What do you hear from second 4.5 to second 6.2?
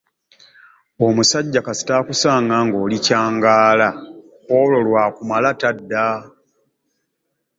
olwo lw'akumala tadda.